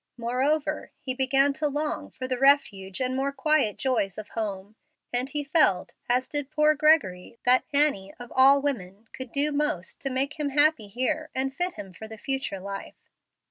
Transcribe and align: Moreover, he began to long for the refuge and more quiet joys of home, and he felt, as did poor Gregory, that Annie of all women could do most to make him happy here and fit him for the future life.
Moreover, 0.17 0.89
he 0.97 1.13
began 1.13 1.53
to 1.53 1.67
long 1.67 2.09
for 2.09 2.27
the 2.27 2.39
refuge 2.39 2.99
and 2.99 3.15
more 3.15 3.31
quiet 3.31 3.77
joys 3.77 4.17
of 4.17 4.29
home, 4.29 4.75
and 5.13 5.29
he 5.29 5.43
felt, 5.43 5.93
as 6.09 6.27
did 6.27 6.49
poor 6.49 6.73
Gregory, 6.73 7.37
that 7.45 7.65
Annie 7.71 8.11
of 8.19 8.33
all 8.35 8.59
women 8.63 9.05
could 9.13 9.31
do 9.31 9.51
most 9.51 9.99
to 9.99 10.09
make 10.09 10.39
him 10.39 10.49
happy 10.49 10.87
here 10.87 11.29
and 11.35 11.53
fit 11.55 11.75
him 11.75 11.93
for 11.93 12.07
the 12.07 12.17
future 12.17 12.59
life. 12.59 13.11